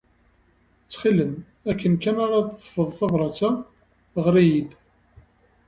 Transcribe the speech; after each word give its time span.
Ttxil-m, 0.83 1.33
akken 1.69 1.93
kan 2.03 2.17
ara 2.25 2.39
d-teḍḍfed 2.41 2.91
tabṛat-a, 2.99 3.51
ɣer-iyi-d. 4.23 4.71